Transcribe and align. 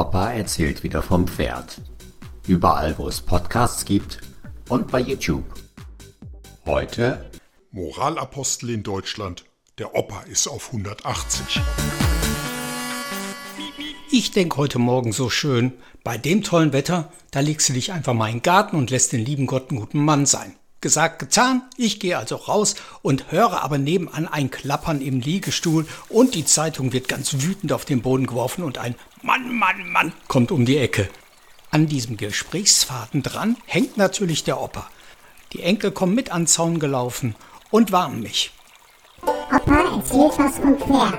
Opa 0.00 0.30
erzählt 0.30 0.82
wieder 0.82 1.02
vom 1.02 1.28
Pferd. 1.28 1.78
Überall, 2.46 2.96
wo 2.96 3.06
es 3.06 3.20
Podcasts 3.20 3.84
gibt 3.84 4.22
und 4.70 4.90
bei 4.90 4.98
YouTube. 4.98 5.44
Heute 6.64 7.30
Moralapostel 7.70 8.70
in 8.70 8.82
Deutschland. 8.82 9.44
Der 9.76 9.94
Opa 9.94 10.22
ist 10.22 10.48
auf 10.48 10.68
180. 10.68 11.60
Ich 14.10 14.30
denke 14.30 14.56
heute 14.56 14.78
Morgen 14.78 15.12
so 15.12 15.28
schön, 15.28 15.74
bei 16.02 16.16
dem 16.16 16.42
tollen 16.42 16.72
Wetter, 16.72 17.12
da 17.30 17.40
legst 17.40 17.68
du 17.68 17.74
dich 17.74 17.92
einfach 17.92 18.14
mal 18.14 18.28
in 18.28 18.36
den 18.36 18.42
Garten 18.42 18.76
und 18.76 18.88
lässt 18.88 19.12
den 19.12 19.22
lieben 19.22 19.44
Gott 19.44 19.68
einen 19.68 19.80
guten 19.80 20.02
Mann 20.02 20.24
sein. 20.24 20.56
Gesagt, 20.82 21.18
getan, 21.18 21.62
ich 21.76 22.00
gehe 22.00 22.16
also 22.16 22.36
raus 22.36 22.74
und 23.02 23.30
höre 23.30 23.62
aber 23.62 23.76
nebenan 23.76 24.26
ein 24.26 24.50
Klappern 24.50 25.02
im 25.02 25.20
Liegestuhl 25.20 25.86
und 26.08 26.34
die 26.34 26.46
Zeitung 26.46 26.94
wird 26.94 27.06
ganz 27.06 27.34
wütend 27.42 27.72
auf 27.74 27.84
den 27.84 28.00
Boden 28.00 28.26
geworfen 28.26 28.64
und 28.64 28.78
ein 28.78 28.94
Mann, 29.20 29.54
Mann, 29.54 29.90
Mann 29.90 30.12
kommt 30.26 30.50
um 30.50 30.64
die 30.64 30.78
Ecke. 30.78 31.10
An 31.70 31.86
diesem 31.86 32.16
Gesprächsfaden 32.16 33.22
dran 33.22 33.58
hängt 33.66 33.98
natürlich 33.98 34.42
der 34.44 34.58
Opa. 34.58 34.88
Die 35.52 35.62
Enkel 35.62 35.90
kommen 35.90 36.14
mit 36.14 36.32
an 36.32 36.42
den 36.42 36.46
Zaun 36.46 36.78
gelaufen 36.78 37.34
und 37.70 37.92
warnen 37.92 38.22
mich. 38.22 38.50
Opa 39.20 39.96
erzählt 39.96 40.38
was 40.38 40.58
vom 40.58 40.78
Pferd. 40.78 41.18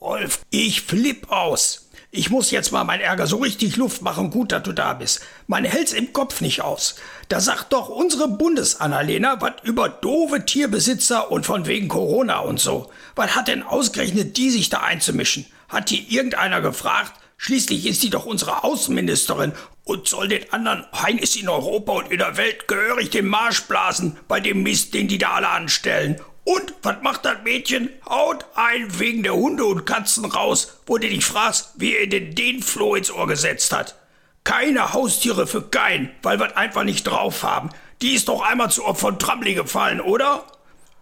Rolf, 0.00 0.40
ich 0.50 0.82
flipp 0.82 1.30
aus. 1.30 1.89
Ich 2.12 2.28
muss 2.28 2.50
jetzt 2.50 2.72
mal 2.72 2.82
mein 2.82 3.00
Ärger 3.00 3.28
so 3.28 3.36
richtig 3.36 3.76
Luft 3.76 4.02
machen. 4.02 4.32
Gut, 4.32 4.50
dass 4.50 4.64
du 4.64 4.72
da 4.72 4.94
bist. 4.94 5.20
Man 5.46 5.64
hält's 5.64 5.92
im 5.92 6.12
Kopf 6.12 6.40
nicht 6.40 6.60
aus. 6.60 6.96
Da 7.28 7.38
sagt 7.38 7.72
doch 7.72 7.88
unsere 7.88 8.26
Bundes-Annalena 8.26 9.40
was 9.40 9.52
über 9.62 9.88
doofe 9.88 10.44
Tierbesitzer 10.44 11.30
und 11.30 11.46
von 11.46 11.66
wegen 11.66 11.86
Corona 11.86 12.40
und 12.40 12.58
so. 12.58 12.90
Was 13.14 13.36
hat 13.36 13.46
denn 13.46 13.62
ausgerechnet 13.62 14.36
die 14.36 14.50
sich 14.50 14.70
da 14.70 14.78
einzumischen? 14.78 15.46
Hat 15.68 15.90
die 15.90 16.12
irgendeiner 16.12 16.60
gefragt? 16.60 17.12
Schließlich 17.36 17.86
ist 17.86 18.02
die 18.02 18.10
doch 18.10 18.26
unsere 18.26 18.64
Außenministerin 18.64 19.52
und 19.84 20.08
soll 20.08 20.26
den 20.26 20.52
anderen 20.52 20.84
Heinis 20.92 21.36
in 21.36 21.48
Europa 21.48 21.92
und 21.92 22.10
in 22.10 22.18
der 22.18 22.36
Welt 22.36 22.66
gehörig 22.66 23.10
den 23.10 23.28
Marsch 23.28 23.62
blasen 23.62 24.18
bei 24.26 24.40
dem 24.40 24.64
Mist, 24.64 24.94
den 24.94 25.06
die 25.06 25.18
da 25.18 25.34
alle 25.34 25.48
anstellen. 25.48 26.20
Und 26.44 26.74
was 26.82 27.02
macht 27.02 27.24
das 27.24 27.42
Mädchen? 27.44 27.90
Haut 28.08 28.44
ein 28.54 28.98
wegen 28.98 29.22
der 29.22 29.34
Hunde 29.34 29.64
und 29.64 29.84
Katzen 29.84 30.24
raus, 30.24 30.78
wo 30.86 30.98
du 30.98 31.08
dich 31.08 31.24
fragst, 31.24 31.72
wie 31.76 31.94
er 31.94 32.06
denn 32.06 32.34
den 32.34 32.62
Floh 32.62 32.94
ins 32.94 33.10
Ohr 33.10 33.26
gesetzt 33.26 33.72
hat. 33.72 33.96
Keine 34.42 34.92
Haustiere 34.92 35.46
für 35.46 35.62
keinen, 35.62 36.10
weil 36.22 36.40
wir 36.40 36.56
einfach 36.56 36.84
nicht 36.84 37.04
drauf 37.04 37.42
haben. 37.42 37.70
Die 38.00 38.14
ist 38.14 38.28
doch 38.28 38.40
einmal 38.40 38.70
zu 38.70 38.84
Opfern 38.86 39.18
Tramli 39.18 39.54
gefallen, 39.54 40.00
oder? 40.00 40.44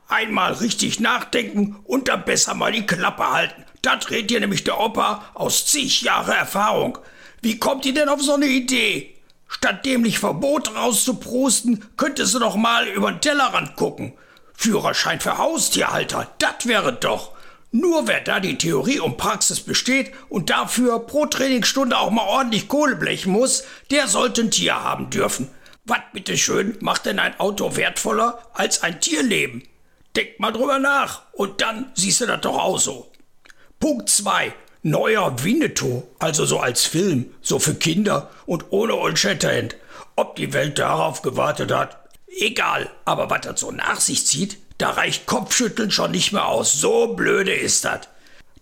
Einmal 0.09 0.55
richtig 0.55 1.01
nachdenken 1.01 1.77
und 1.85 2.09
dann 2.09 2.25
besser 2.25 2.55
mal 2.55 2.73
die 2.73 2.87
Klappe 2.87 3.31
halten. 3.31 3.65
Das 3.83 4.11
redet 4.11 4.31
dir 4.31 4.41
nämlich 4.41 4.65
der 4.65 4.81
Opa 4.81 5.31
aus 5.35 5.67
zig 5.67 6.03
Jahre 6.03 6.35
Erfahrung. 6.35 6.99
Wie 7.41 7.59
kommt 7.59 7.87
ihr 7.87 7.95
denn 7.95 8.09
auf 8.09 8.21
so 8.21 8.35
eine 8.35 8.47
Idee? 8.47 9.15
Statt 9.47 9.87
dämlich 9.87 10.19
Verbot 10.19 10.75
rauszuprosten, 10.75 11.85
könnte 11.97 12.27
sie 12.27 12.41
doch 12.41 12.57
mal 12.57 12.89
über 12.89 13.13
den 13.13 13.21
Tellerrand 13.21 13.77
gucken. 13.77 14.15
Führerschein 14.61 15.21
für 15.21 15.39
Haustierhalter, 15.39 16.27
das 16.39 16.67
wäre 16.67 16.93
doch. 16.93 17.31
Nur 17.71 18.09
wer 18.09 18.21
da 18.21 18.41
die 18.41 18.59
Theorie 18.59 18.99
und 18.99 19.17
Praxis 19.17 19.61
besteht 19.61 20.13
und 20.29 20.51
dafür 20.51 20.99
pro 20.99 21.27
Trainingsstunde 21.27 21.97
auch 21.97 22.11
mal 22.11 22.27
ordentlich 22.27 22.67
Kohle 22.67 22.97
blechen 22.97 23.31
muss, 23.31 23.63
der 23.93 24.09
sollte 24.09 24.41
ein 24.41 24.51
Tier 24.51 24.83
haben 24.83 25.11
dürfen. 25.11 25.49
Was 25.85 26.01
bitteschön 26.13 26.77
macht 26.81 27.07
denn 27.07 27.21
ein 27.21 27.39
Auto 27.39 27.77
wertvoller 27.77 28.43
als 28.53 28.83
ein 28.83 29.01
Tierleben? 29.01 29.63
Denk 30.17 30.41
mal 30.41 30.51
drüber 30.51 30.81
nach 30.81 31.23
und 31.31 31.61
dann 31.61 31.93
siehst 31.95 32.21
du 32.21 32.27
das 32.27 32.41
doch 32.41 32.59
auch 32.59 32.81
so. 32.81 33.13
Punkt 33.79 34.09
2. 34.09 34.53
Neuer 34.83 35.45
Winnetou, 35.45 36.03
also 36.19 36.45
so 36.45 36.59
als 36.59 36.85
Film, 36.85 37.33
so 37.43 37.61
für 37.61 37.77
Kinder 37.77 38.29
und 38.45 38.65
ohne 38.71 38.97
Old 38.97 39.21
Shatterhand. 39.21 39.77
Ob 40.17 40.35
die 40.35 40.53
Welt 40.53 40.81
darauf 40.81 41.23
gewartet 41.23 41.71
hat, 41.71 42.08
Egal, 42.37 42.91
aber 43.05 43.31
was 43.31 43.41
das 43.43 43.61
so 43.61 43.71
nach 43.71 44.01
sich 44.01 44.27
zieht, 44.27 44.59
da 44.79 44.91
reicht 44.91 45.27
Kopfschütteln 45.27 45.91
schon 45.91 46.13
nicht 46.13 46.33
mehr 46.33 46.47
aus. 46.47 46.75
So 46.75 47.15
blöde 47.15 47.53
ist 47.53 47.85
das. 47.85 48.09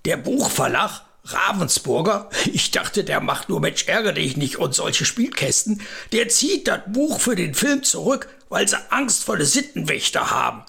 Der 0.04 0.16
Buchverlag 0.16 1.03
Ravensburger, 1.25 2.31
ich 2.53 2.71
dachte, 2.71 3.05
der 3.05 3.21
macht 3.21 3.49
nur 3.49 3.60
Mensch 3.60 3.87
ärgere 3.87 4.15
dich 4.15 4.37
nicht 4.37 4.56
und 4.56 4.75
solche 4.75 5.05
Spielkästen, 5.05 5.82
der 6.12 6.28
zieht 6.28 6.69
das 6.69 6.81
Buch 6.87 7.21
für 7.21 7.37
den 7.37 7.55
Film 7.55 7.82
zurück, 7.82 8.28
weil 8.49 8.66
sie 8.69 8.78
Angst 8.91 9.25
vor 9.25 9.37
den 9.37 9.47
Sittenwächter 9.47 10.31
haben. 10.31 10.62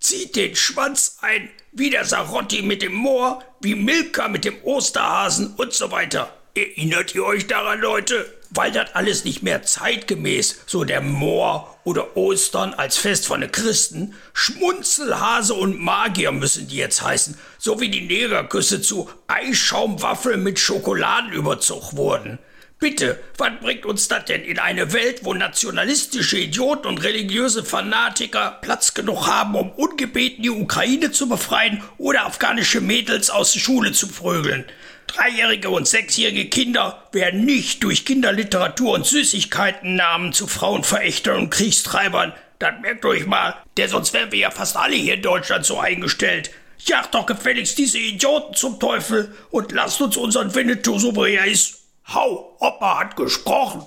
Zieht 0.00 0.34
den 0.34 0.56
Schwanz 0.56 1.18
ein, 1.20 1.48
wie 1.70 1.90
der 1.90 2.04
Sarotti 2.04 2.62
mit 2.62 2.82
dem 2.82 2.94
Moor, 2.94 3.42
wie 3.60 3.76
Milka 3.76 4.28
mit 4.28 4.44
dem 4.44 4.56
Osterhasen 4.64 5.54
und 5.54 5.72
so 5.72 5.92
weiter. 5.92 6.36
Erinnert 6.54 7.14
ihr 7.14 7.24
euch 7.24 7.46
daran, 7.46 7.80
Leute? 7.80 8.41
Weil 8.54 8.70
das 8.70 8.94
alles 8.94 9.24
nicht 9.24 9.42
mehr 9.42 9.62
zeitgemäß, 9.62 10.60
so 10.66 10.84
der 10.84 11.00
Moor 11.00 11.74
oder 11.84 12.16
Ostern 12.16 12.74
als 12.74 12.98
Fest 12.98 13.26
von 13.26 13.40
den 13.40 13.50
Christen, 13.50 14.14
Schmunzelhase 14.34 15.54
und 15.54 15.80
Magier 15.80 16.32
müssen 16.32 16.68
die 16.68 16.76
jetzt 16.76 17.02
heißen, 17.02 17.38
so 17.58 17.80
wie 17.80 17.88
die 17.88 18.02
Negerküsse 18.02 18.82
zu 18.82 19.08
Eischaumwaffeln 19.26 20.42
mit 20.42 20.58
Schokoladenüberzug 20.58 21.96
wurden. 21.96 22.38
Bitte, 22.82 23.20
was 23.38 23.52
bringt 23.60 23.86
uns 23.86 24.08
das 24.08 24.24
denn 24.24 24.42
in 24.42 24.58
eine 24.58 24.92
Welt, 24.92 25.20
wo 25.22 25.34
nationalistische 25.34 26.36
Idioten 26.36 26.88
und 26.88 27.04
religiöse 27.04 27.64
Fanatiker 27.64 28.58
Platz 28.60 28.92
genug 28.92 29.28
haben, 29.28 29.54
um 29.54 29.70
ungebeten 29.70 30.42
die 30.42 30.50
Ukraine 30.50 31.12
zu 31.12 31.28
befreien 31.28 31.80
oder 31.96 32.26
afghanische 32.26 32.80
Mädels 32.80 33.30
aus 33.30 33.52
der 33.52 33.60
Schule 33.60 33.92
zu 33.92 34.08
prügeln? 34.08 34.64
Dreijährige 35.06 35.70
und 35.70 35.86
sechsjährige 35.86 36.46
Kinder 36.46 37.08
werden 37.12 37.44
nicht 37.44 37.84
durch 37.84 38.04
Kinderliteratur 38.04 38.94
und 38.94 39.06
Süßigkeitennamen 39.06 40.32
zu 40.32 40.48
Frauenverächtern 40.48 41.36
und 41.36 41.50
Kriegstreibern. 41.50 42.32
Das 42.58 42.72
merkt 42.82 43.04
euch 43.04 43.26
mal, 43.26 43.62
denn 43.76 43.90
sonst 43.90 44.12
wären 44.12 44.32
wir 44.32 44.40
ja 44.40 44.50
fast 44.50 44.76
alle 44.76 44.96
hier 44.96 45.14
in 45.14 45.22
Deutschland 45.22 45.64
so 45.64 45.78
eingestellt. 45.78 46.50
Jagt 46.78 47.14
doch 47.14 47.26
gefälligst 47.26 47.78
diese 47.78 47.98
Idioten 47.98 48.54
zum 48.54 48.80
Teufel 48.80 49.36
und 49.52 49.70
lasst 49.70 50.00
uns 50.02 50.16
unseren 50.16 50.52
Winnetou 50.52 50.98
so 50.98 51.14
wie 51.14 51.34
er 51.34 51.46
ist. 51.46 51.81
Hau, 52.06 52.56
Opa 52.58 53.00
hat 53.00 53.16
gesprochen. 53.16 53.82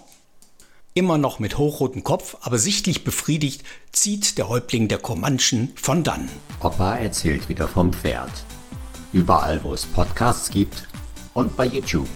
Immer 0.94 1.18
noch 1.18 1.40
mit 1.40 1.58
hochrotem 1.58 2.04
Kopf, 2.04 2.38
aber 2.42 2.58
sichtlich 2.58 3.04
befriedigt, 3.04 3.64
zieht 3.92 4.38
der 4.38 4.48
Häuptling 4.48 4.88
der 4.88 4.98
Comanchen 4.98 5.74
von 5.76 6.04
dann. 6.04 6.30
Opa 6.62 6.96
erzählt 6.96 7.50
wieder 7.50 7.68
vom 7.68 7.92
Pferd. 7.92 8.32
Überall, 9.12 9.64
wo 9.64 9.74
es 9.74 9.86
Podcasts 9.86 10.50
gibt 10.50 10.88
und 11.34 11.58
bei 11.58 11.66
YouTube. 11.66 12.08